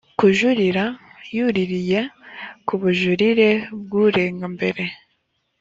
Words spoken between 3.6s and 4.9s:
bw urega mbere